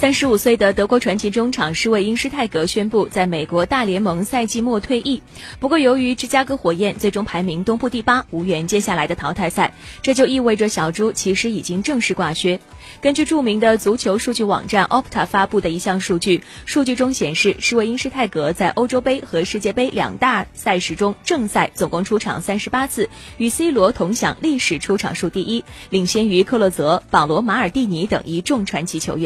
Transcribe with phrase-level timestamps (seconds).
[0.00, 5.22] 三十五岁的德国传奇中场施魏因施泰格宣布在美国大联盟赛季末退役。
[5.58, 12.58] 不过由于芝加哥火焰最终排名东部第八无缘接下来的淘汰赛这就意味着小猪其实已经正式挂靴。
[13.02, 29.18] 根据著名的足球数据网站 opta 发布的一项数据数据中显示施魏因施泰格在欧洲杯和世界杯两大赛事中正赛总共出场三十八次与 c 罗同享历史出场数第一领先于克洛泽保罗马尔蒂尼等一众传奇球员。